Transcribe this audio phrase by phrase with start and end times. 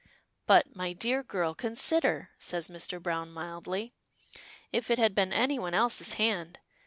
[0.47, 2.99] "But, my dear girl, consider," says Mr.
[2.99, 3.93] Browne, mildly.
[4.71, 6.57] "If it had been anyone else's hand!